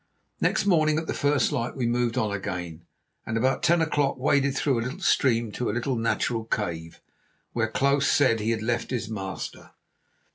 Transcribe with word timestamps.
Next 0.39 0.65
morning 0.65 0.97
at 0.97 1.05
the 1.05 1.13
first 1.13 1.51
light 1.51 1.75
we 1.75 1.85
moved 1.85 2.17
on 2.17 2.31
again, 2.31 2.85
and 3.23 3.37
about 3.37 3.61
ten 3.61 3.83
o'clock 3.83 4.17
waded 4.17 4.55
through 4.55 4.79
a 4.79 4.99
stream 4.99 5.51
to 5.51 5.69
a 5.69 5.73
little 5.75 5.95
natural 5.95 6.43
cave, 6.45 6.99
where 7.53 7.69
Klaus 7.69 8.07
said 8.07 8.39
he 8.39 8.49
had 8.49 8.63
left 8.63 8.89
his 8.89 9.11
master. 9.11 9.73